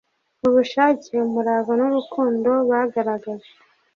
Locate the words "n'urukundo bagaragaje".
1.79-3.51